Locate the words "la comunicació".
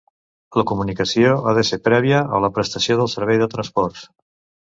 0.59-1.33